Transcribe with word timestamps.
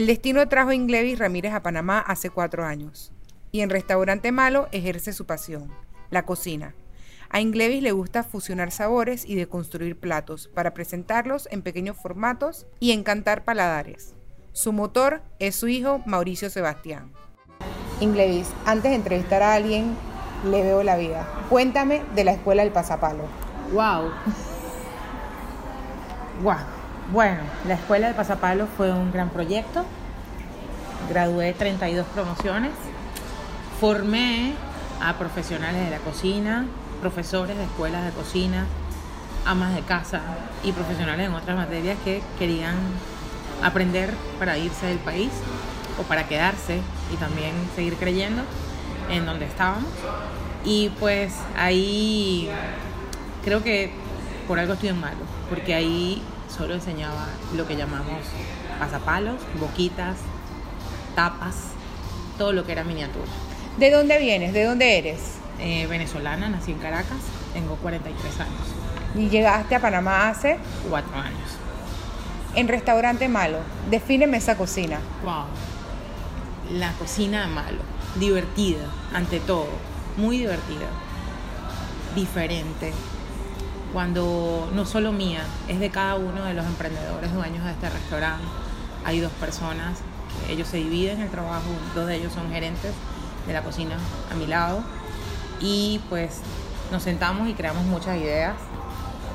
El 0.00 0.06
destino 0.06 0.48
trajo 0.48 0.70
a 0.70 0.74
Inglevis 0.74 1.18
Ramírez 1.18 1.52
a 1.52 1.62
Panamá 1.62 1.98
hace 1.98 2.30
cuatro 2.30 2.64
años 2.64 3.12
y 3.52 3.60
en 3.60 3.68
Restaurante 3.68 4.32
Malo 4.32 4.66
ejerce 4.72 5.12
su 5.12 5.26
pasión, 5.26 5.70
la 6.08 6.24
cocina. 6.24 6.74
A 7.28 7.42
Inglevis 7.42 7.82
le 7.82 7.92
gusta 7.92 8.22
fusionar 8.22 8.70
sabores 8.70 9.26
y 9.26 9.34
deconstruir 9.34 10.00
platos 10.00 10.48
para 10.54 10.72
presentarlos 10.72 11.48
en 11.50 11.60
pequeños 11.60 11.98
formatos 11.98 12.66
y 12.78 12.92
encantar 12.92 13.44
paladares. 13.44 14.14
Su 14.52 14.72
motor 14.72 15.20
es 15.38 15.56
su 15.56 15.68
hijo 15.68 16.00
Mauricio 16.06 16.48
Sebastián. 16.48 17.12
Inglevis, 18.00 18.48
antes 18.64 18.92
de 18.92 18.96
entrevistar 18.96 19.42
a 19.42 19.52
alguien, 19.52 19.94
le 20.46 20.62
veo 20.62 20.82
la 20.82 20.96
vida. 20.96 21.28
Cuéntame 21.50 22.04
de 22.14 22.24
la 22.24 22.32
escuela 22.32 22.62
del 22.62 22.72
pasapalo. 22.72 23.24
Wow. 23.74 24.12
Wow. 26.42 26.79
Bueno, 27.12 27.40
la 27.66 27.74
escuela 27.74 28.06
del 28.06 28.14
pasapalo 28.14 28.68
fue 28.76 28.92
un 28.92 29.10
gran 29.10 29.30
proyecto. 29.30 29.84
Gradué 31.08 31.52
32 31.52 32.06
promociones. 32.06 32.70
Formé 33.80 34.52
a 35.02 35.14
profesionales 35.14 35.84
de 35.84 35.90
la 35.90 35.98
cocina, 35.98 36.66
profesores 37.00 37.56
de 37.56 37.64
escuelas 37.64 38.04
de 38.04 38.12
cocina, 38.12 38.64
amas 39.44 39.74
de 39.74 39.80
casa 39.80 40.20
y 40.62 40.70
profesionales 40.70 41.26
en 41.26 41.34
otras 41.34 41.56
materias 41.56 41.98
que 42.04 42.22
querían 42.38 42.76
aprender 43.60 44.14
para 44.38 44.56
irse 44.56 44.86
del 44.86 44.98
país 44.98 45.30
o 45.98 46.04
para 46.04 46.28
quedarse 46.28 46.78
y 47.12 47.16
también 47.16 47.54
seguir 47.74 47.96
creyendo 47.96 48.42
en 49.10 49.26
donde 49.26 49.46
estábamos. 49.46 49.90
Y 50.64 50.90
pues 51.00 51.34
ahí 51.56 52.48
creo 53.44 53.64
que 53.64 53.90
por 54.46 54.60
algo 54.60 54.74
estoy 54.74 54.90
en 54.90 55.00
malo, 55.00 55.24
porque 55.48 55.74
ahí 55.74 56.22
solo 56.60 56.74
enseñaba 56.74 57.26
lo 57.56 57.66
que 57.66 57.74
llamamos 57.74 58.18
pasapalos, 58.78 59.36
boquitas, 59.58 60.18
tapas, 61.14 61.54
todo 62.36 62.52
lo 62.52 62.66
que 62.66 62.72
era 62.72 62.84
miniatura. 62.84 63.30
¿De 63.78 63.90
dónde 63.90 64.18
vienes? 64.18 64.52
¿De 64.52 64.64
dónde 64.64 64.98
eres? 64.98 65.36
Eh, 65.58 65.86
venezolana, 65.86 66.50
nací 66.50 66.72
en 66.72 66.78
Caracas, 66.78 67.16
tengo 67.54 67.76
43 67.76 68.40
años. 68.40 68.60
Y 69.14 69.30
llegaste 69.30 69.74
a 69.74 69.80
Panamá 69.80 70.28
hace 70.28 70.58
cuatro 70.90 71.16
años. 71.16 71.48
En 72.54 72.68
Restaurante 72.68 73.26
Malo, 73.26 73.60
defíneme 73.88 74.36
esa 74.36 74.58
cocina. 74.58 74.98
Wow. 75.24 75.46
La 76.78 76.92
cocina 76.92 77.40
de 77.40 77.54
Malo, 77.54 77.80
divertida, 78.16 78.84
ante 79.14 79.40
todo, 79.40 79.70
muy 80.18 80.36
divertida, 80.36 80.88
diferente, 82.14 82.92
cuando 83.92 84.68
no 84.72 84.84
solo 84.86 85.12
mía, 85.12 85.42
es 85.68 85.80
de 85.80 85.90
cada 85.90 86.16
uno 86.16 86.44
de 86.44 86.54
los 86.54 86.64
emprendedores 86.66 87.32
dueños 87.32 87.64
de 87.64 87.70
este 87.72 87.90
restaurante. 87.90 88.44
Hay 89.04 89.20
dos 89.20 89.32
personas, 89.32 89.98
ellos 90.48 90.68
se 90.68 90.76
dividen 90.78 91.20
el 91.20 91.30
trabajo, 91.30 91.68
dos 91.94 92.06
de 92.06 92.16
ellos 92.16 92.32
son 92.32 92.50
gerentes 92.50 92.92
de 93.46 93.52
la 93.52 93.62
cocina 93.62 93.96
a 94.30 94.34
mi 94.34 94.46
lado 94.46 94.82
y 95.60 96.00
pues 96.08 96.40
nos 96.90 97.02
sentamos 97.02 97.48
y 97.48 97.54
creamos 97.54 97.84
muchas 97.84 98.16
ideas, 98.16 98.54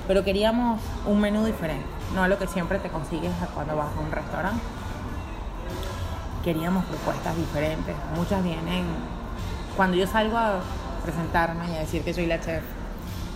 pero 0.08 0.24
queríamos 0.24 0.80
un 1.06 1.20
menú 1.20 1.46
diferente, 1.46 1.86
no 2.14 2.24
a 2.24 2.28
lo 2.28 2.38
que 2.38 2.48
siempre 2.48 2.80
te 2.80 2.90
consigues 2.90 3.32
cuando 3.54 3.76
vas 3.76 3.90
a 3.96 4.00
un 4.00 4.12
restaurante. 4.12 4.62
Queríamos 6.44 6.86
propuestas 6.86 7.36
diferentes, 7.36 7.96
muchas 8.16 8.44
vienen, 8.44 8.86
cuando 9.76 9.98
yo 9.98 10.06
salgo 10.06 10.38
a 10.38 10.60
presentarme 11.04 11.72
y 11.72 11.76
a 11.76 11.80
decir 11.80 12.04
que 12.04 12.14
soy 12.14 12.28
la 12.28 12.40
chef, 12.40 12.64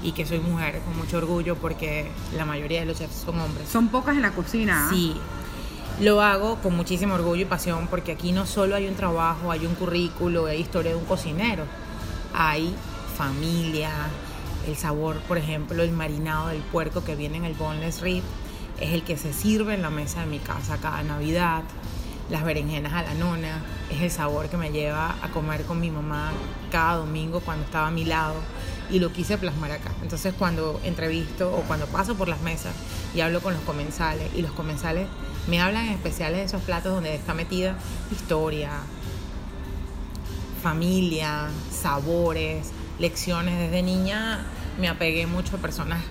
y 0.01 0.13
que 0.13 0.25
soy 0.25 0.39
mujer 0.39 0.79
con 0.85 0.97
mucho 0.97 1.17
orgullo 1.17 1.55
porque 1.55 2.09
la 2.35 2.45
mayoría 2.45 2.81
de 2.81 2.85
los 2.85 2.97
chefs 2.97 3.23
son 3.25 3.39
hombres. 3.39 3.67
Son 3.67 3.89
pocas 3.89 4.15
en 4.15 4.21
la 4.21 4.31
cocina. 4.31 4.87
¿ah? 4.87 4.89
Sí. 4.91 5.15
Lo 5.99 6.21
hago 6.21 6.55
con 6.61 6.75
muchísimo 6.75 7.15
orgullo 7.15 7.41
y 7.41 7.45
pasión 7.45 7.87
porque 7.87 8.13
aquí 8.13 8.31
no 8.31 8.45
solo 8.45 8.75
hay 8.75 8.87
un 8.87 8.95
trabajo, 8.95 9.51
hay 9.51 9.65
un 9.65 9.75
currículo, 9.75 10.45
hay 10.45 10.61
historia 10.61 10.91
de 10.91 10.97
un 10.97 11.05
cocinero. 11.05 11.65
Hay 12.33 12.73
familia, 13.17 13.91
el 14.65 14.77
sabor, 14.77 15.17
por 15.27 15.37
ejemplo, 15.37 15.83
el 15.83 15.91
marinado 15.91 16.47
del 16.47 16.61
puerco 16.61 17.03
que 17.03 17.15
viene 17.15 17.37
en 17.37 17.45
el 17.45 17.53
boneless 17.53 18.01
rib 18.01 18.23
es 18.79 18.93
el 18.93 19.03
que 19.03 19.17
se 19.17 19.33
sirve 19.33 19.73
en 19.73 19.81
la 19.81 19.89
mesa 19.89 20.21
de 20.21 20.27
mi 20.27 20.39
casa 20.39 20.77
cada 20.77 21.03
Navidad. 21.03 21.63
Las 22.29 22.45
berenjenas 22.45 22.93
a 22.93 23.01
la 23.01 23.13
nona 23.15 23.61
es 23.89 24.01
el 24.01 24.11
sabor 24.11 24.47
que 24.49 24.55
me 24.55 24.71
lleva 24.71 25.17
a 25.21 25.29
comer 25.29 25.63
con 25.63 25.81
mi 25.81 25.89
mamá 25.89 26.31
cada 26.71 26.97
domingo 26.97 27.41
cuando 27.41 27.65
estaba 27.65 27.87
a 27.87 27.91
mi 27.91 28.05
lado 28.05 28.35
y 28.89 28.99
lo 28.99 29.11
quise 29.13 29.37
plasmar 29.37 29.71
acá. 29.71 29.91
Entonces 30.01 30.33
cuando 30.37 30.79
entrevisto 30.83 31.51
o 31.55 31.61
cuando 31.61 31.85
paso 31.87 32.15
por 32.15 32.27
las 32.27 32.41
mesas 32.41 32.73
y 33.15 33.21
hablo 33.21 33.41
con 33.41 33.53
los 33.53 33.63
comensales 33.63 34.29
y 34.35 34.41
los 34.41 34.51
comensales 34.51 35.07
me 35.47 35.61
hablan 35.61 35.87
en 35.87 35.93
especial 35.93 36.33
de 36.33 36.43
esos 36.43 36.61
platos 36.61 36.93
donde 36.93 37.15
está 37.15 37.33
metida 37.33 37.75
historia, 38.11 38.71
familia, 40.61 41.49
sabores, 41.71 42.71
lecciones. 42.99 43.57
Desde 43.57 43.81
niña 43.81 44.45
me 44.79 44.87
apegué 44.87 45.25
mucho 45.25 45.55
a 45.55 45.59
personas 45.59 46.01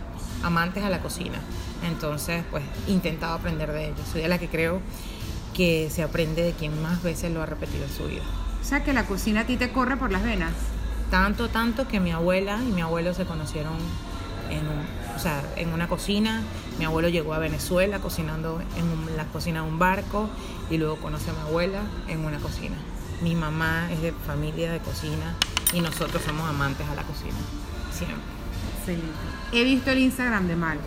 amantes 0.43 0.85
a 0.85 0.91
la 0.91 1.01
cocina. 1.01 1.39
Entonces, 1.87 2.45
pues, 2.51 2.65
intentado 2.89 3.35
aprender 3.35 3.73
de 3.73 3.87
ellos. 3.87 4.01
Soy 4.13 4.23
de 4.23 4.29
la 4.29 4.39
que 4.39 4.49
creo 4.49 4.81
que 5.55 5.89
se 5.91 6.03
aprende 6.03 6.43
de 6.43 6.53
quien 6.53 6.81
más 6.83 7.03
veces 7.03 7.33
lo 7.33 7.43
ha 7.43 7.47
repetido 7.47 7.85
en 7.85 7.91
su 7.91 8.05
vida. 8.07 8.23
O 8.61 8.65
sea, 8.65 8.83
que 8.85 8.93
la 8.93 9.07
cocina 9.07 9.43
a 9.43 9.45
ti 9.45 9.57
te 9.57 9.71
corre 9.71 9.97
por 9.97 10.11
las 10.11 10.23
venas. 10.23 10.53
Tanto, 11.11 11.49
tanto 11.49 11.89
que 11.89 12.01
mi 12.01 12.11
abuela 12.11 12.59
y 12.63 12.73
mi 12.73 12.83
abuelo 12.83 13.15
se 13.15 13.25
conocieron 13.25 13.75
en, 14.51 14.63
o 15.17 15.19
sea, 15.19 15.43
en 15.57 15.73
una 15.73 15.89
cocina. 15.89 16.43
Mi 16.79 16.85
abuelo 16.85 17.09
llegó 17.09 17.35
a 17.35 17.39
Venezuela 17.39 17.99
cocinando 17.99 18.61
en 18.77 19.17
la 19.17 19.25
cocina 19.25 19.63
de 19.63 19.69
un 19.69 19.79
barco 19.79 20.29
y 20.71 20.77
luego 20.77 20.97
conoce 20.97 21.31
a 21.31 21.33
mi 21.33 21.41
abuela 21.41 21.83
en 22.09 22.25
una 22.25 22.39
cocina. 22.39 22.77
Mi 23.23 23.35
mamá 23.35 23.91
es 23.91 24.03
de 24.03 24.13
familia 24.27 24.71
de 24.71 24.79
cocina 24.79 25.35
y 25.73 25.81
nosotros 25.81 26.23
somos 26.23 26.49
amantes 26.49 26.87
a 26.89 26.95
la 26.95 27.03
cocina, 27.03 27.37
siempre. 27.91 28.39
He 29.53 29.65
visto 29.65 29.91
el 29.91 29.99
Instagram 29.99 30.47
de 30.47 30.57
Malo. 30.57 30.81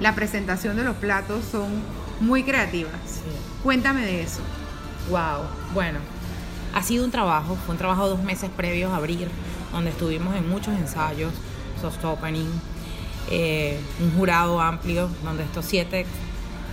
La 0.00 0.14
presentación 0.14 0.76
de 0.76 0.84
los 0.84 0.96
platos 0.96 1.44
son 1.44 1.68
muy 2.20 2.42
creativas. 2.42 2.92
Cuéntame 3.62 4.04
de 4.04 4.22
eso. 4.22 4.40
Wow, 5.10 5.44
bueno, 5.72 5.98
ha 6.74 6.82
sido 6.82 7.04
un 7.04 7.12
trabajo, 7.12 7.56
fue 7.64 7.74
un 7.74 7.78
trabajo 7.78 8.08
dos 8.08 8.22
meses 8.22 8.50
previos 8.54 8.90
a 8.92 8.96
abrir, 8.96 9.28
donde 9.72 9.90
estuvimos 9.90 10.34
en 10.34 10.48
muchos 10.48 10.74
ensayos, 10.74 11.32
soft 11.80 12.04
opening, 12.04 12.50
eh, 13.30 13.78
un 14.00 14.12
jurado 14.16 14.60
amplio, 14.60 15.08
donde 15.22 15.44
estos 15.44 15.64
siete 15.64 16.04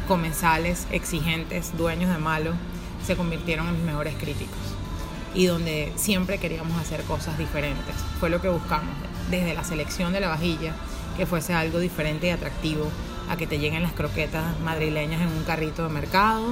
comensales 0.08 0.88
exigentes, 0.92 1.78
dueños 1.78 2.12
de 2.12 2.18
Malo, 2.18 2.54
se 3.06 3.16
convirtieron 3.16 3.68
en 3.68 3.76
mis 3.76 3.84
mejores 3.84 4.16
críticos 4.16 4.58
y 5.34 5.46
donde 5.46 5.94
siempre 5.96 6.40
queríamos 6.40 6.80
hacer 6.82 7.04
cosas 7.04 7.38
diferentes. 7.38 7.96
Fue 8.20 8.30
lo 8.30 8.42
que 8.42 8.50
buscamos, 8.50 8.94
desde 9.30 9.54
la 9.54 9.64
selección 9.64 10.12
de 10.14 10.20
la 10.20 10.28
vajilla, 10.28 10.74
que 11.16 11.26
fuese 11.26 11.54
algo 11.54 11.80
diferente 11.80 12.28
y 12.28 12.32
atractivo, 12.32 12.90
a 13.30 13.38
que 13.38 13.48
te 13.48 13.60
lleguen 13.60 13.84
las 13.84 13.94
croquetas 13.94 14.60
madrileñas 14.62 15.22
en 15.22 15.28
un 15.28 15.44
carrito 15.44 15.84
de 15.84 15.90
mercado, 15.90 16.48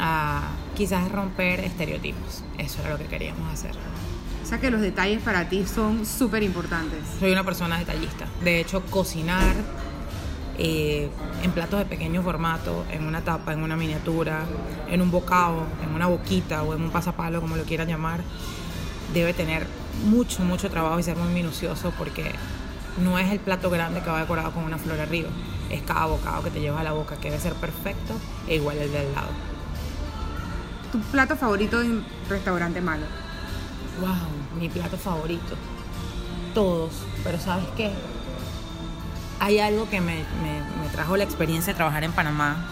a 0.00 0.52
quizás 0.74 1.10
romper 1.10 1.60
estereotipos. 1.60 2.42
Eso 2.58 2.80
era 2.80 2.90
lo 2.90 2.98
que 2.98 3.06
queríamos 3.06 3.52
hacer. 3.52 3.72
O 4.42 4.46
sea 4.46 4.60
que 4.60 4.70
los 4.70 4.80
detalles 4.80 5.22
para 5.22 5.48
ti 5.48 5.64
son 5.66 6.04
súper 6.04 6.42
importantes. 6.42 7.00
Soy 7.18 7.32
una 7.32 7.44
persona 7.44 7.78
detallista. 7.78 8.26
De 8.42 8.60
hecho, 8.60 8.82
cocinar 8.82 9.54
eh, 10.58 11.08
en 11.42 11.50
platos 11.52 11.78
de 11.78 11.86
pequeño 11.86 12.22
formato, 12.22 12.84
en 12.90 13.06
una 13.06 13.22
tapa, 13.22 13.54
en 13.54 13.62
una 13.62 13.76
miniatura, 13.76 14.44
en 14.88 15.00
un 15.00 15.10
bocado, 15.10 15.64
en 15.82 15.94
una 15.94 16.08
boquita 16.08 16.62
o 16.62 16.74
en 16.74 16.82
un 16.82 16.90
pasapalo, 16.90 17.40
como 17.40 17.56
lo 17.56 17.64
quieran 17.64 17.88
llamar, 17.88 18.20
debe 19.14 19.32
tener 19.32 19.66
mucho, 20.06 20.42
mucho 20.42 20.68
trabajo 20.68 20.98
y 20.98 21.02
ser 21.02 21.16
muy 21.16 21.32
minucioso 21.32 21.92
porque 21.96 22.32
no 23.02 23.18
es 23.18 23.32
el 23.32 23.40
plato 23.40 23.70
grande 23.70 24.02
que 24.02 24.10
va 24.10 24.20
decorado 24.20 24.52
con 24.52 24.64
una 24.64 24.78
flor 24.78 25.00
arriba, 25.00 25.30
es 25.70 25.82
cada 25.82 26.06
bocado 26.06 26.42
que 26.42 26.50
te 26.50 26.60
llevas 26.60 26.80
a 26.80 26.84
la 26.84 26.92
boca, 26.92 27.16
que 27.16 27.30
debe 27.30 27.40
ser 27.40 27.54
perfecto 27.54 28.14
e 28.46 28.56
igual 28.56 28.78
el 28.78 28.92
del 28.92 29.12
lado 29.12 29.53
tu 30.94 31.00
plato 31.00 31.34
favorito 31.34 31.82
en 31.82 32.04
restaurante 32.28 32.80
malo? 32.80 33.04
Wow, 34.00 34.60
mi 34.60 34.68
plato 34.68 34.96
favorito. 34.96 35.56
Todos, 36.54 36.92
pero 37.24 37.36
¿sabes 37.40 37.66
qué? 37.76 37.92
Hay 39.40 39.58
algo 39.58 39.90
que 39.90 40.00
me, 40.00 40.18
me, 40.18 40.88
trajo 40.92 41.16
la 41.16 41.24
experiencia 41.24 41.72
de 41.72 41.76
trabajar 41.76 42.04
en 42.04 42.12
Panamá 42.12 42.64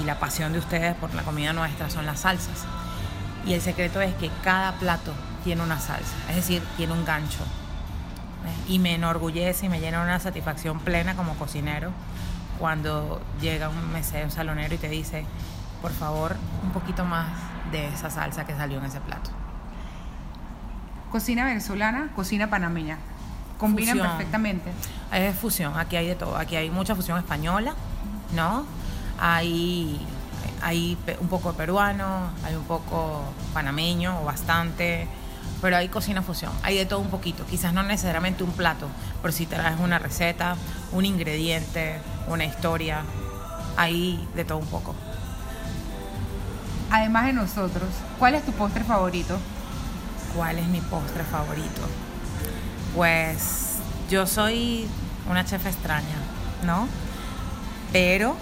y 0.00 0.02
la 0.06 0.18
pasión 0.18 0.54
de 0.54 0.60
ustedes 0.60 0.94
por 0.94 1.12
la 1.12 1.24
comida 1.24 1.52
nuestra 1.52 1.90
son 1.90 2.06
las 2.06 2.20
salsas. 2.20 2.64
Y 3.44 3.52
el 3.52 3.60
secreto 3.60 4.00
es 4.00 4.14
que 4.14 4.30
cada 4.42 4.72
plato 4.78 5.12
tiene 5.44 5.62
una 5.62 5.78
salsa, 5.78 6.14
es 6.30 6.36
decir, 6.36 6.62
tiene 6.78 6.94
un 6.94 7.04
gancho. 7.04 7.44
Y 8.66 8.78
me 8.78 8.94
enorgullece 8.94 9.66
y 9.66 9.68
me 9.68 9.78
llena 9.78 10.00
una 10.00 10.18
satisfacción 10.20 10.80
plena 10.80 11.16
como 11.16 11.34
cocinero 11.34 11.90
cuando 12.58 13.20
llega 13.42 13.68
un 13.68 13.92
mesero, 13.92 14.24
un 14.24 14.30
salonero 14.30 14.74
y 14.74 14.78
te 14.78 14.88
dice, 14.88 15.26
por 15.82 15.92
favor, 15.92 16.36
un 16.62 16.70
poquito 16.70 17.04
más 17.04 17.26
de 17.72 17.88
esa 17.88 18.08
salsa 18.08 18.46
que 18.46 18.54
salió 18.54 18.78
en 18.78 18.84
ese 18.84 19.00
plato. 19.00 19.30
Cocina 21.10 21.44
venezolana, 21.44 22.10
cocina 22.14 22.48
panameña. 22.48 22.96
Combinan 23.58 23.98
perfectamente. 23.98 24.72
Es 25.12 25.36
fusión, 25.36 25.76
aquí 25.76 25.96
hay 25.96 26.06
de 26.06 26.14
todo. 26.14 26.36
Aquí 26.36 26.56
hay 26.56 26.70
mucha 26.70 26.94
fusión 26.94 27.18
española, 27.18 27.74
¿no? 28.34 28.64
Hay 29.20 30.00
hay 30.62 30.96
un 31.20 31.28
poco 31.28 31.52
peruano, 31.52 32.30
hay 32.44 32.54
un 32.54 32.64
poco 32.64 33.22
panameño 33.52 34.20
o 34.20 34.24
bastante, 34.24 35.08
pero 35.60 35.76
hay 35.76 35.88
cocina 35.88 36.22
fusión, 36.22 36.52
hay 36.62 36.76
de 36.76 36.86
todo 36.86 37.00
un 37.00 37.10
poquito, 37.10 37.44
quizás 37.46 37.72
no 37.72 37.82
necesariamente 37.82 38.44
un 38.44 38.52
plato, 38.52 38.86
pero 39.20 39.32
si 39.32 39.46
traes 39.46 39.78
una 39.80 39.98
receta, 39.98 40.56
un 40.92 41.04
ingrediente, 41.04 41.98
una 42.28 42.44
historia, 42.44 43.02
hay 43.76 44.28
de 44.34 44.44
todo 44.44 44.58
un 44.58 44.66
poco. 44.66 44.94
Además 46.92 47.24
de 47.24 47.32
nosotros, 47.32 47.88
¿cuál 48.18 48.34
es 48.34 48.44
tu 48.44 48.52
postre 48.52 48.84
favorito? 48.84 49.38
¿Cuál 50.36 50.58
es 50.58 50.66
mi 50.66 50.82
postre 50.82 51.24
favorito? 51.24 51.80
Pues 52.94 53.78
yo 54.10 54.26
soy 54.26 54.86
una 55.26 55.42
chef 55.42 55.64
extraña, 55.64 56.18
¿no? 56.66 56.86
Pero 57.92 58.36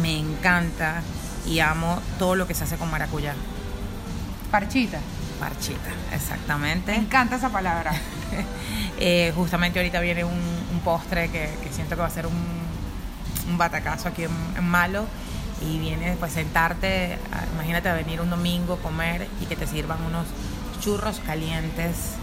me 0.00 0.18
encanta 0.18 1.02
y 1.46 1.60
amo 1.60 2.00
todo 2.18 2.36
lo 2.36 2.46
que 2.46 2.54
se 2.54 2.64
hace 2.64 2.78
con 2.78 2.90
maracuyá. 2.90 3.34
Parchita. 4.50 4.98
Parchita, 5.38 5.90
exactamente. 6.14 6.92
Me 6.92 6.98
encanta 6.98 7.36
esa 7.36 7.50
palabra. 7.50 7.92
Eh, 9.02 9.32
justamente 9.34 9.78
ahorita 9.78 9.98
viene 10.00 10.24
un, 10.24 10.80
postre 10.84 11.30
que, 11.30 11.48
siento 11.72 11.94
que 11.96 12.02
va 12.02 12.08
a 12.08 12.10
ser 12.10 12.26
un, 12.26 13.56
batacazo 13.56 14.08
aquí 14.08 14.24
en, 14.24 14.64
Malo 14.64 15.06
y 15.60 15.78
viene 15.78 16.16
pues 16.18 16.32
sentarte, 16.32 17.18
imagínate 17.54 17.88
a 17.88 17.94
venir 17.94 18.20
un 18.20 18.30
domingo, 18.30 18.76
comer 18.76 19.28
y 19.40 19.46
que 19.46 19.56
te 19.56 19.66
sirvan 19.66 20.02
unos 20.02 20.26
churros 20.80 21.20
calientes 21.20 22.14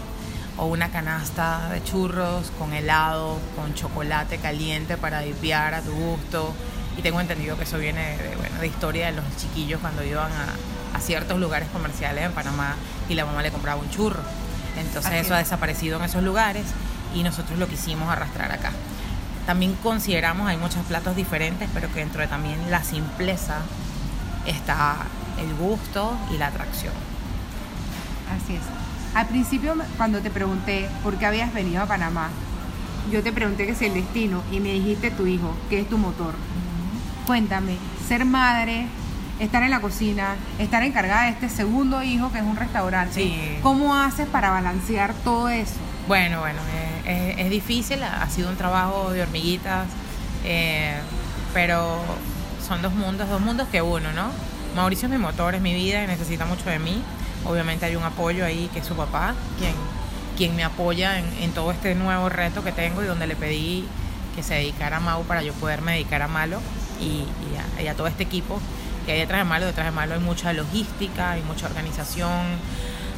o 0.56 0.66
una 0.66 0.90
canasta 0.90 1.68
de 1.70 1.82
churros 1.84 2.50
con 2.58 2.72
helado, 2.72 3.38
con 3.56 3.74
chocolate 3.74 4.38
caliente 4.38 4.96
para 4.96 5.20
dipiar 5.20 5.74
a 5.74 5.82
tu 5.82 5.92
gusto 5.92 6.52
y 6.96 7.02
tengo 7.02 7.20
entendido 7.20 7.56
que 7.56 7.62
eso 7.62 7.78
viene 7.78 8.16
de, 8.16 8.36
bueno, 8.36 8.58
de 8.60 8.66
historia 8.66 9.06
de 9.06 9.12
los 9.12 9.24
chiquillos 9.36 9.80
cuando 9.80 10.02
iban 10.04 10.30
a, 10.32 11.00
ciertos 11.00 11.38
lugares 11.38 11.68
comerciales 11.68 12.24
en 12.24 12.32
Panamá 12.32 12.74
y 13.08 13.14
la 13.14 13.24
mamá 13.24 13.40
le 13.40 13.52
compraba 13.52 13.80
un 13.80 13.88
churro. 13.88 14.20
Entonces 14.76 15.12
eso 15.12 15.32
ha 15.32 15.38
desaparecido 15.38 15.96
en 15.96 16.04
esos 16.04 16.24
lugares 16.24 16.64
y 17.14 17.22
nosotros 17.22 17.56
lo 17.56 17.68
quisimos 17.68 18.08
arrastrar 18.10 18.50
acá. 18.50 18.72
También 19.48 19.76
consideramos, 19.82 20.46
hay 20.46 20.58
muchos 20.58 20.84
platos 20.84 21.16
diferentes, 21.16 21.70
pero 21.72 21.90
que 21.90 22.00
dentro 22.00 22.20
de 22.20 22.26
también 22.26 22.70
la 22.70 22.84
simpleza 22.84 23.62
está 24.44 24.96
el 25.40 25.54
gusto 25.54 26.14
y 26.30 26.36
la 26.36 26.48
atracción. 26.48 26.92
Así 28.30 28.56
es. 28.56 28.60
Al 29.14 29.26
principio, 29.26 29.74
cuando 29.96 30.20
te 30.20 30.28
pregunté 30.28 30.86
por 31.02 31.16
qué 31.16 31.24
habías 31.24 31.54
venido 31.54 31.82
a 31.82 31.86
Panamá, 31.86 32.28
yo 33.10 33.22
te 33.22 33.32
pregunté 33.32 33.64
que 33.64 33.72
es 33.72 33.80
el 33.80 33.94
destino 33.94 34.42
y 34.52 34.60
me 34.60 34.70
dijiste 34.74 35.10
tu 35.10 35.26
hijo, 35.26 35.56
que 35.70 35.80
es 35.80 35.88
tu 35.88 35.96
motor. 35.96 36.34
Cuéntame, 37.26 37.78
ser 38.06 38.26
madre, 38.26 38.84
estar 39.40 39.62
en 39.62 39.70
la 39.70 39.80
cocina, 39.80 40.36
estar 40.58 40.82
encargada 40.82 41.22
de 41.22 41.30
este 41.30 41.48
segundo 41.48 42.02
hijo 42.02 42.30
que 42.30 42.36
es 42.36 42.44
un 42.44 42.56
restaurante. 42.56 43.58
¿Cómo 43.62 43.94
haces 43.94 44.26
para 44.26 44.50
balancear 44.50 45.14
todo 45.24 45.48
eso? 45.48 45.76
Bueno, 46.06 46.40
bueno, 46.40 46.60
eh, 46.74 46.97
es, 47.08 47.50
difícil, 47.50 48.02
ha 48.02 48.28
sido 48.28 48.50
un 48.50 48.56
trabajo 48.56 49.10
de 49.10 49.22
hormiguitas, 49.22 49.88
eh, 50.44 50.94
pero 51.54 52.00
son 52.66 52.82
dos 52.82 52.92
mundos, 52.92 53.28
dos 53.28 53.40
mundos 53.40 53.66
que 53.68 53.80
uno, 53.80 54.12
¿no? 54.12 54.30
Mauricio 54.76 55.06
es 55.06 55.12
mi 55.12 55.18
motor, 55.18 55.54
es 55.54 55.60
mi 55.60 55.74
vida 55.74 56.04
y 56.04 56.06
necesita 56.06 56.44
mucho 56.44 56.68
de 56.68 56.78
mí. 56.78 57.02
Obviamente 57.44 57.86
hay 57.86 57.96
un 57.96 58.02
apoyo 58.02 58.44
ahí 58.44 58.68
que 58.72 58.80
es 58.80 58.86
su 58.86 58.94
papá, 58.94 59.34
quien, 59.58 59.72
quien 60.36 60.54
me 60.54 60.64
apoya 60.64 61.18
en, 61.18 61.50
todo 61.52 61.72
este 61.72 61.94
nuevo 61.94 62.28
reto 62.28 62.62
que 62.62 62.72
tengo 62.72 63.02
y 63.02 63.06
donde 63.06 63.26
le 63.26 63.36
pedí 63.36 63.86
que 64.36 64.42
se 64.42 64.54
dedicara 64.54 64.98
a 64.98 65.00
Mau 65.00 65.24
para 65.24 65.42
yo 65.42 65.52
poderme 65.54 65.92
dedicar 65.92 66.22
a 66.22 66.28
Malo 66.28 66.60
y, 67.00 67.24
a, 67.88 67.94
todo 67.94 68.06
este 68.06 68.24
equipo 68.24 68.60
que 69.06 69.12
hay 69.12 69.20
detrás 69.20 69.40
de 69.40 69.44
Malo. 69.44 69.66
Detrás 69.66 69.86
de 69.86 69.92
Malo 69.92 70.14
hay 70.14 70.20
mucha 70.20 70.52
logística, 70.52 71.32
hay 71.32 71.42
mucha 71.42 71.66
organización, 71.66 72.44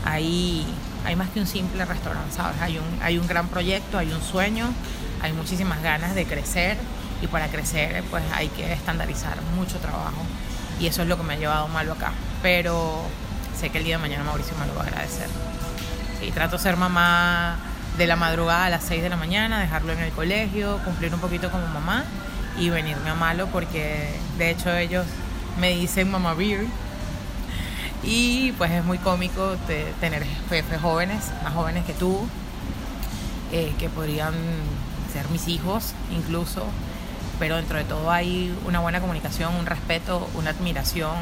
hay, 0.05 0.65
hay 1.05 1.17
más 1.17 1.31
que 1.31 1.41
un 1.41 1.47
simple 1.47 1.85
restaurante, 1.85 2.35
¿sabes? 2.35 2.61
Hay 2.61 2.79
un, 2.79 3.03
hay 3.03 3.19
un 3.19 3.27
gran 3.27 3.49
proyecto, 3.49 3.99
hay 3.99 4.13
un 4.13 4.23
sueño, 4.23 4.67
hay 5.23 5.33
muchísimas 5.33 5.83
ganas 5.83 6.15
de 6.15 6.25
crecer 6.27 6.77
y 7.23 7.27
para 7.27 7.49
crecer 7.49 8.03
pues 8.11 8.23
hay 8.35 8.49
que 8.49 8.73
estandarizar 8.73 9.41
mucho 9.57 9.79
trabajo 9.79 10.23
y 10.81 10.87
eso 10.87 11.03
es 11.03 11.09
lo 11.09 11.17
que 11.17 11.23
me 11.23 11.35
ha 11.35 11.37
llevado 11.37 11.69
Malo 11.69 11.93
acá. 11.93 12.13
Pero 12.43 13.03
sé 13.59 13.71
que 13.71 13.79
el 13.79 13.85
día 13.85 13.97
de 13.97 14.03
mañana 14.03 14.25
Mauricio 14.25 14.55
me 14.59 14.67
lo 14.67 14.75
va 14.75 14.83
a 14.83 14.87
agradecer. 14.87 15.29
Sí, 16.19 16.31
trato 16.33 16.57
de 16.57 16.63
ser 16.63 16.77
mamá 16.77 17.57
de 17.99 18.07
la 18.07 18.17
madrugada 18.17 18.67
a 18.67 18.71
las 18.71 18.85
6 18.85 19.03
de 19.03 19.09
la 19.11 19.17
mañana, 19.17 19.61
dejarlo 19.61 19.93
en 19.93 20.01
el 20.01 20.11
colegio, 20.13 20.79
cumplir 20.85 21.13
un 21.13 21.21
poquito 21.21 21.51
como 21.51 21.67
mamá 21.67 22.05
y 22.59 22.71
venirme 22.71 23.11
a 23.11 23.15
malo 23.15 23.47
porque 23.49 24.09
de 24.39 24.51
hecho 24.51 24.75
ellos 24.75 25.07
me 25.59 25.71
dicen 25.71 26.11
mamá 26.11 26.35
beer 26.35 26.65
y 28.03 28.53
pues 28.53 28.71
es 28.71 28.85
muy 28.85 28.99
cómico 28.99 29.57
tener 30.01 30.25
jefes 30.49 30.81
jóvenes, 30.81 31.31
más 31.43 31.55
jóvenes 31.55 31.85
que 31.85 31.93
tú, 31.93 32.27
eh, 33.53 33.73
que 33.79 33.89
podrían 33.89 34.35
ser 35.13 35.29
mis 35.31 35.49
hijos 35.49 35.93
incluso, 36.11 36.65
pero 37.39 37.57
dentro 37.57 37.79
de 37.79 37.85
todo 37.85 38.11
hay 38.11 38.57
una 38.67 38.81
buena 38.81 39.01
comunicación, 39.01 39.55
un 39.55 39.67
respeto, 39.67 40.29
una 40.35 40.51
admiración, 40.51 41.17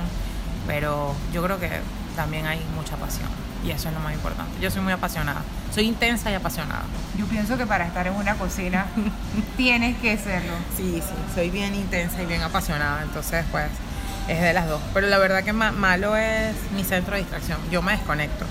pero 0.66 1.14
yo 1.32 1.42
creo 1.42 1.58
que 1.58 1.70
también 2.16 2.46
hay 2.46 2.60
mucha 2.74 2.96
pasión 2.96 3.28
y 3.64 3.70
eso 3.70 3.88
es 3.88 3.94
lo 3.94 4.00
más 4.00 4.14
importante. 4.14 4.52
Yo 4.60 4.70
soy 4.70 4.82
muy 4.82 4.92
apasionada, 4.92 5.42
soy 5.74 5.84
intensa 5.86 6.30
y 6.30 6.34
apasionada. 6.34 6.84
Yo 7.16 7.26
pienso 7.26 7.56
que 7.56 7.66
para 7.66 7.86
estar 7.86 8.06
en 8.06 8.14
una 8.14 8.34
cocina 8.34 8.86
tienes 9.56 9.96
que 9.98 10.16
serlo. 10.16 10.52
Sí, 10.76 11.02
sí, 11.04 11.14
soy 11.34 11.50
bien 11.50 11.74
intensa 11.74 12.22
y 12.22 12.26
bien 12.26 12.42
apasionada, 12.42 13.02
entonces 13.02 13.44
pues 13.50 13.66
es 14.28 14.40
de 14.40 14.52
las 14.52 14.68
dos. 14.68 14.80
Pero 14.94 15.08
la 15.08 15.18
verdad 15.18 15.42
que 15.42 15.52
malo 15.52 16.16
es 16.16 16.54
mi 16.74 16.84
centro 16.84 17.14
de 17.14 17.20
distracción, 17.20 17.58
yo 17.70 17.82
me 17.82 17.92
desconecto. 17.92 18.44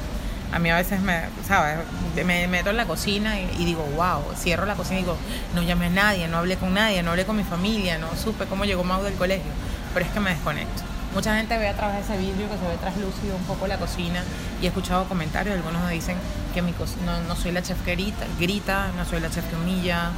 A 0.51 0.59
mí 0.59 0.69
a 0.69 0.77
veces 0.77 1.01
me, 1.01 1.24
¿sabes? 1.45 1.77
Me 2.25 2.47
meto 2.47 2.69
en 2.69 2.77
la 2.77 2.85
cocina 2.85 3.39
y, 3.39 3.65
digo, 3.65 3.83
wow, 3.95 4.24
cierro 4.35 4.65
la 4.65 4.75
cocina 4.75 5.00
y 5.00 5.03
digo, 5.03 5.18
no 5.53 5.62
llamé 5.62 5.88
a 5.88 5.89
nadie, 5.89 6.27
no 6.27 6.38
hablé 6.38 6.56
con 6.56 6.74
nadie, 6.74 7.03
no 7.03 7.12
hablé 7.12 7.25
con 7.25 7.35
mi 7.35 7.44
familia, 7.44 7.97
no 7.97 8.15
supe 8.15 8.45
cómo 8.45 8.63
llegó 8.65 8.83
Mau 8.83 9.03
del 9.03 9.13
colegio, 9.15 9.51
pero 9.94 10.06
es 10.06 10.12
que 10.12 10.19
me 10.19 10.31
desconecto. 10.31 10.83
Mucha 11.13 11.35
gente 11.35 11.57
ve 11.57 11.68
a 11.68 11.74
través 11.74 11.95
de 12.07 12.13
ese 12.13 12.18
vidrio 12.18 12.50
que 12.50 12.57
se 12.57 12.68
ve 12.68 12.77
traslúcido 12.80 13.35
un 13.35 13.44
poco 13.44 13.68
la 13.68 13.77
cocina 13.77 14.23
y 14.62 14.65
he 14.65 14.68
escuchado 14.68 15.06
comentarios, 15.06 15.56
algunos 15.56 15.83
me 15.83 15.91
dicen 15.91 16.15
que 16.54 16.61
mi 16.61 16.73
no, 17.06 17.21
no 17.28 17.35
soy 17.35 17.51
la 17.51 17.61
chef 17.61 17.81
que 17.83 17.95
grita, 17.95 18.25
grita, 18.40 18.87
no 18.95 19.06
soy 19.06 19.19
la 19.19 19.30
chef 19.30 19.45
que 19.49 19.56
humilla, 19.56 20.11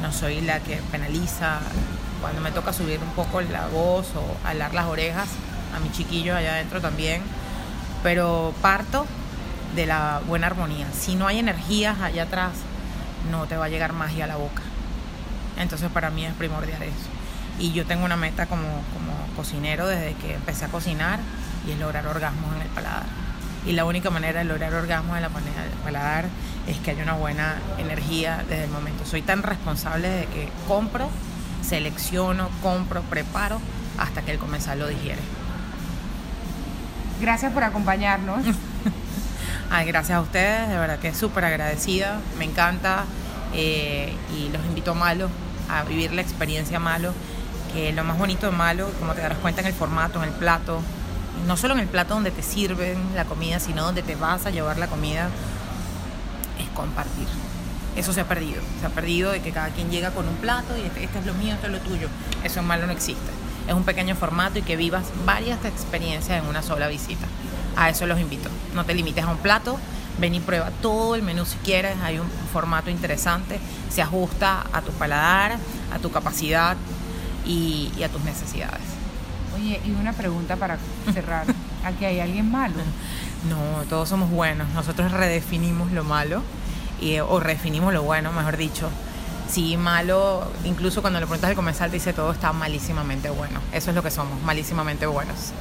no 0.00 0.12
soy 0.12 0.40
la 0.40 0.60
que 0.60 0.76
penaliza. 0.90 1.60
Cuando 2.20 2.40
me 2.40 2.50
toca 2.50 2.72
subir 2.72 3.00
un 3.00 3.10
poco 3.10 3.40
la 3.40 3.66
voz 3.68 4.06
o 4.14 4.46
alar 4.46 4.74
las 4.74 4.86
orejas 4.86 5.28
a 5.74 5.80
mi 5.80 5.90
chiquillo 5.90 6.36
allá 6.36 6.54
adentro 6.54 6.80
también, 6.80 7.22
pero 8.02 8.52
parto 8.60 9.06
de 9.74 9.86
la 9.86 10.20
buena 10.26 10.48
armonía. 10.48 10.86
Si 10.92 11.14
no 11.14 11.26
hay 11.26 11.38
energías 11.38 12.00
allá 12.00 12.24
atrás, 12.24 12.52
no 13.30 13.46
te 13.46 13.56
va 13.56 13.66
a 13.66 13.68
llegar 13.68 13.92
magia 13.92 14.24
a 14.24 14.28
la 14.28 14.36
boca. 14.36 14.62
Entonces 15.58 15.90
para 15.90 16.10
mí 16.10 16.24
es 16.24 16.34
primordial 16.34 16.82
eso. 16.82 17.08
Y 17.58 17.72
yo 17.72 17.86
tengo 17.86 18.04
una 18.04 18.16
meta 18.16 18.46
como, 18.46 18.66
como 18.94 19.12
cocinero 19.36 19.86
desde 19.86 20.14
que 20.14 20.34
empecé 20.34 20.64
a 20.64 20.68
cocinar 20.68 21.20
y 21.66 21.72
es 21.72 21.78
lograr 21.78 22.06
orgasmos 22.06 22.54
en 22.56 22.62
el 22.62 22.68
paladar. 22.68 23.29
Y 23.66 23.72
la 23.72 23.84
única 23.84 24.10
manera 24.10 24.40
de 24.40 24.44
lograr 24.46 24.72
orgasmos 24.74 25.18
en 25.18 25.24
el 25.24 25.30
paladar 25.84 26.26
es 26.66 26.78
que 26.78 26.92
haya 26.92 27.02
una 27.02 27.14
buena 27.14 27.56
energía 27.78 28.42
desde 28.48 28.64
el 28.64 28.70
momento. 28.70 29.04
Soy 29.04 29.22
tan 29.22 29.42
responsable 29.42 30.08
de 30.08 30.26
que 30.26 30.48
compro, 30.66 31.08
selecciono, 31.62 32.48
compro, 32.62 33.02
preparo 33.02 33.60
hasta 33.98 34.22
que 34.22 34.32
el 34.32 34.38
comensal 34.38 34.78
lo 34.78 34.88
digiere. 34.88 35.20
Gracias 37.20 37.52
por 37.52 37.64
acompañarnos. 37.64 38.44
Ay, 39.70 39.86
gracias 39.86 40.16
a 40.16 40.20
ustedes, 40.22 40.68
de 40.68 40.76
verdad 40.76 40.98
que 40.98 41.08
es 41.08 41.16
súper 41.16 41.44
agradecida, 41.44 42.18
me 42.38 42.44
encanta 42.44 43.04
eh, 43.54 44.12
y 44.36 44.48
los 44.48 44.64
invito 44.64 44.92
a 44.92 44.94
Malo, 44.94 45.28
a 45.68 45.84
vivir 45.84 46.12
la 46.12 46.22
experiencia 46.22 46.80
Malo 46.80 47.12
que 47.72 47.92
lo 47.92 48.04
más 48.04 48.18
bonito 48.18 48.46
de 48.46 48.52
malo, 48.52 48.90
como 48.98 49.14
te 49.14 49.20
darás 49.20 49.38
cuenta 49.38 49.60
en 49.60 49.68
el 49.68 49.72
formato, 49.72 50.22
en 50.22 50.28
el 50.28 50.34
plato, 50.34 50.80
no 51.46 51.56
solo 51.56 51.74
en 51.74 51.80
el 51.80 51.88
plato 51.88 52.14
donde 52.14 52.30
te 52.30 52.42
sirven 52.42 52.98
la 53.14 53.24
comida, 53.24 53.60
sino 53.60 53.84
donde 53.84 54.02
te 54.02 54.14
vas 54.14 54.46
a 54.46 54.50
llevar 54.50 54.78
la 54.78 54.86
comida, 54.86 55.28
es 56.58 56.68
compartir. 56.70 57.26
Eso 57.96 58.12
se 58.12 58.20
ha 58.20 58.28
perdido. 58.28 58.62
Se 58.80 58.86
ha 58.86 58.90
perdido 58.90 59.32
de 59.32 59.42
que 59.42 59.50
cada 59.50 59.68
quien 59.70 59.90
llega 59.90 60.10
con 60.12 60.28
un 60.28 60.36
plato 60.36 60.76
y 60.76 60.82
este, 60.82 61.04
este 61.04 61.18
es 61.18 61.26
lo 61.26 61.34
mío, 61.34 61.54
esto 61.54 61.66
es 61.66 61.72
lo 61.72 61.78
tuyo. 61.80 62.08
Eso 62.44 62.62
malo 62.62 62.86
no 62.86 62.92
existe. 62.92 63.30
Es 63.66 63.74
un 63.74 63.84
pequeño 63.84 64.14
formato 64.14 64.58
y 64.58 64.62
que 64.62 64.76
vivas 64.76 65.06
varias 65.24 65.64
experiencias 65.64 66.42
en 66.42 66.48
una 66.48 66.62
sola 66.62 66.88
visita. 66.88 67.26
A 67.76 67.88
eso 67.88 68.06
los 68.06 68.20
invito. 68.20 68.48
No 68.74 68.84
te 68.84 68.94
limites 68.94 69.24
a 69.24 69.28
un 69.28 69.38
plato, 69.38 69.78
ven 70.18 70.34
y 70.34 70.40
prueba 70.40 70.70
todo 70.82 71.14
el 71.14 71.22
menú 71.22 71.44
si 71.44 71.56
quieres. 71.58 71.96
Hay 72.02 72.18
un 72.18 72.28
formato 72.52 72.90
interesante, 72.90 73.58
se 73.90 74.02
ajusta 74.02 74.66
a 74.72 74.82
tu 74.82 74.92
paladar, 74.92 75.58
a 75.92 75.98
tu 75.98 76.10
capacidad 76.10 76.76
y, 77.46 77.90
a 78.02 78.08
tus 78.08 78.22
necesidades. 78.22 78.99
Oye, 79.54 79.80
y 79.84 79.90
una 79.92 80.12
pregunta 80.12 80.56
para 80.56 80.78
cerrar. 81.12 81.46
¿Aquí 81.84 82.04
hay 82.04 82.20
alguien 82.20 82.50
malo? 82.50 82.74
No, 83.48 83.84
todos 83.88 84.08
somos 84.08 84.30
buenos. 84.30 84.68
Nosotros 84.74 85.12
redefinimos 85.12 85.92
lo 85.92 86.04
malo 86.04 86.42
y, 87.00 87.18
o 87.18 87.40
redefinimos 87.40 87.92
lo 87.92 88.02
bueno, 88.02 88.32
mejor 88.32 88.56
dicho. 88.56 88.90
Sí, 89.48 89.76
malo, 89.76 90.50
incluso 90.64 91.00
cuando 91.00 91.18
le 91.18 91.26
preguntas 91.26 91.50
al 91.50 91.56
comensal 91.56 91.90
dice 91.90 92.12
todo 92.12 92.30
está 92.30 92.52
malísimamente 92.52 93.30
bueno. 93.30 93.60
Eso 93.72 93.90
es 93.90 93.96
lo 93.96 94.02
que 94.02 94.10
somos, 94.10 94.40
malísimamente 94.42 95.06
buenos. 95.06 95.52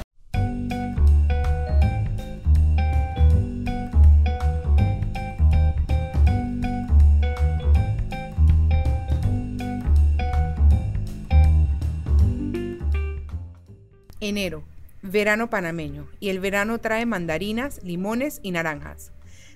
Enero, 14.29 14.63
verano 15.01 15.49
panameño. 15.49 16.07
Y 16.19 16.29
el 16.29 16.39
verano 16.39 16.77
trae 16.77 17.07
mandarinas, 17.07 17.81
limones 17.83 18.39
y 18.43 18.51
naranjas. 18.51 19.11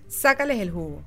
Sácales 0.07 0.59
el 0.59 0.71
jugo. 0.71 1.03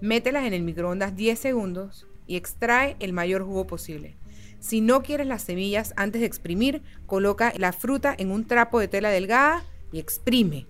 Mételas 0.00 0.44
en 0.46 0.52
el 0.52 0.62
microondas 0.62 1.14
10 1.14 1.38
segundos 1.38 2.08
y 2.26 2.34
extrae 2.34 2.96
el 2.98 3.12
mayor 3.12 3.44
jugo 3.44 3.68
posible. 3.68 4.16
Si 4.58 4.80
no 4.80 5.04
quieres 5.04 5.28
las 5.28 5.42
semillas 5.42 5.94
antes 5.96 6.22
de 6.22 6.26
exprimir, 6.26 6.82
coloca 7.06 7.52
la 7.56 7.72
fruta 7.72 8.12
en 8.18 8.32
un 8.32 8.48
trapo 8.48 8.80
de 8.80 8.88
tela 8.88 9.10
delgada 9.10 9.62
y 9.92 10.00
exprime. 10.00 10.66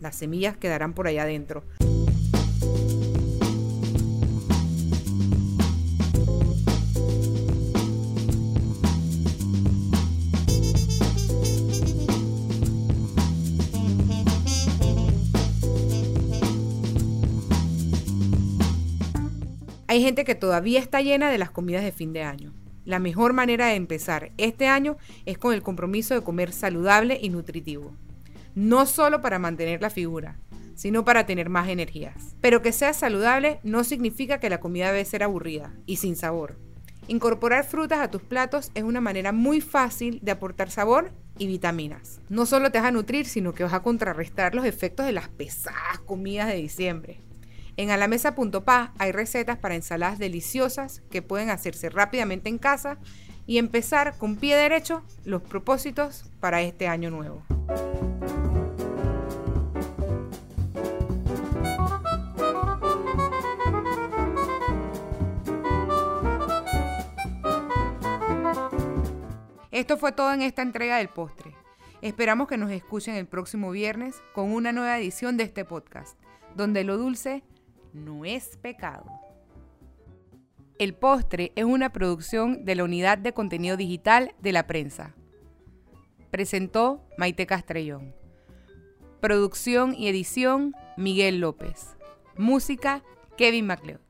Las 0.00 0.16
semillas 0.16 0.56
quedarán 0.56 0.94
por 0.94 1.06
allá 1.06 1.22
adentro. 1.22 1.62
Hay 19.92 20.00
gente 20.00 20.24
que 20.24 20.34
todavía 20.34 20.80
está 20.80 21.02
llena 21.02 21.30
de 21.30 21.36
las 21.36 21.50
comidas 21.50 21.84
de 21.84 21.92
fin 21.92 22.14
de 22.14 22.22
año. 22.22 22.54
La 22.86 22.98
mejor 22.98 23.34
manera 23.34 23.66
de 23.66 23.74
empezar 23.74 24.32
este 24.38 24.66
año 24.66 24.96
es 25.26 25.36
con 25.36 25.52
el 25.52 25.62
compromiso 25.62 26.14
de 26.14 26.22
comer 26.22 26.54
saludable 26.54 27.18
y 27.20 27.28
nutritivo. 27.28 27.92
No 28.54 28.86
solo 28.86 29.20
para 29.20 29.38
mantener 29.38 29.82
la 29.82 29.90
figura, 29.90 30.38
sino 30.76 31.04
para 31.04 31.26
tener 31.26 31.50
más 31.50 31.68
energías. 31.68 32.36
Pero 32.40 32.62
que 32.62 32.72
sea 32.72 32.94
saludable 32.94 33.60
no 33.64 33.84
significa 33.84 34.40
que 34.40 34.48
la 34.48 34.60
comida 34.60 34.86
debe 34.90 35.04
ser 35.04 35.22
aburrida 35.22 35.74
y 35.84 35.96
sin 35.96 36.16
sabor. 36.16 36.56
Incorporar 37.06 37.66
frutas 37.66 37.98
a 37.98 38.10
tus 38.10 38.22
platos 38.22 38.70
es 38.74 38.84
una 38.84 39.02
manera 39.02 39.30
muy 39.30 39.60
fácil 39.60 40.20
de 40.22 40.32
aportar 40.32 40.70
sabor 40.70 41.12
y 41.36 41.46
vitaminas. 41.48 42.18
No 42.30 42.46
solo 42.46 42.72
te 42.72 42.78
vas 42.78 42.88
a 42.88 42.92
nutrir, 42.92 43.26
sino 43.26 43.52
que 43.52 43.64
vas 43.64 43.74
a 43.74 43.82
contrarrestar 43.82 44.54
los 44.54 44.64
efectos 44.64 45.04
de 45.04 45.12
las 45.12 45.28
pesadas 45.28 45.98
comidas 46.06 46.48
de 46.48 46.54
diciembre. 46.54 47.20
En 47.76 47.90
alamesa.pa 47.90 48.92
hay 48.98 49.12
recetas 49.12 49.58
para 49.58 49.74
ensaladas 49.74 50.18
deliciosas 50.18 51.02
que 51.10 51.22
pueden 51.22 51.48
hacerse 51.48 51.88
rápidamente 51.88 52.50
en 52.50 52.58
casa 52.58 52.98
y 53.46 53.58
empezar 53.58 54.16
con 54.18 54.36
pie 54.36 54.56
derecho 54.56 55.02
los 55.24 55.42
propósitos 55.42 56.24
para 56.38 56.60
este 56.60 56.86
año 56.86 57.10
nuevo. 57.10 57.42
Esto 69.70 69.96
fue 69.96 70.12
todo 70.12 70.32
en 70.32 70.42
esta 70.42 70.60
entrega 70.60 70.98
del 70.98 71.08
postre. 71.08 71.54
Esperamos 72.02 72.46
que 72.46 72.58
nos 72.58 72.70
escuchen 72.70 73.14
el 73.14 73.26
próximo 73.26 73.70
viernes 73.70 74.22
con 74.34 74.52
una 74.52 74.72
nueva 74.72 74.98
edición 74.98 75.36
de 75.36 75.44
este 75.44 75.64
podcast, 75.64 76.18
donde 76.54 76.84
lo 76.84 76.98
dulce 76.98 77.42
no 77.92 78.24
es 78.24 78.56
pecado. 78.56 79.04
El 80.78 80.94
postre 80.94 81.52
es 81.54 81.64
una 81.64 81.92
producción 81.92 82.64
de 82.64 82.74
la 82.74 82.84
Unidad 82.84 83.18
de 83.18 83.32
Contenido 83.32 83.76
Digital 83.76 84.34
de 84.40 84.52
la 84.52 84.66
Prensa. 84.66 85.14
Presentó 86.30 87.06
Maite 87.18 87.46
Castrellón. 87.46 88.14
Producción 89.20 89.94
y 89.94 90.08
edición 90.08 90.74
Miguel 90.96 91.38
López. 91.38 91.96
Música 92.36 93.02
Kevin 93.36 93.66
MacLeod. 93.66 94.00